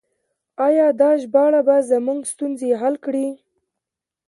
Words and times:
آیا 0.67 0.87
دا 0.99 1.11
ژباړه 1.21 1.61
به 1.67 1.75
زموږ 1.91 2.21
ستونزې 2.33 2.69
حل 2.81 2.95
کړي؟ 3.05 3.27